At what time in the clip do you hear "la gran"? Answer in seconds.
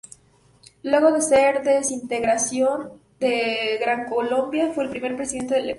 3.73-4.05